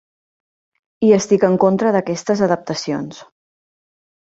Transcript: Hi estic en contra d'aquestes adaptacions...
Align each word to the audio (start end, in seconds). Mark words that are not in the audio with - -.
Hi 1.07 1.11
estic 1.17 1.45
en 1.51 1.59
contra 1.65 1.93
d'aquestes 1.97 2.43
adaptacions... 2.49 3.23